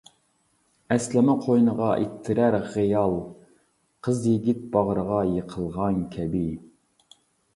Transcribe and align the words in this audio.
ئەسلىمە 0.93 1.33
قوينىغا 1.47 1.89
ئىتتىرەر 2.03 2.55
خىيال، 2.71 3.13
قىز-يىگىت 4.07 4.63
باغرىغا 4.77 5.19
يىقىلغان 5.35 6.03
كەبى. 6.17 6.45